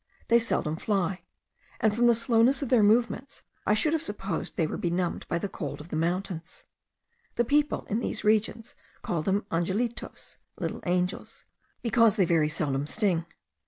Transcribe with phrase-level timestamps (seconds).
[0.29, 1.21] They seldom fly;
[1.79, 5.37] and, from the slowness of their movements, I should have supposed they were benumbed by
[5.37, 6.65] the cold of the mountains.
[7.35, 11.45] The people, in these regions, call them angelitos (little angels),
[11.83, 13.27] because they very seldom sting.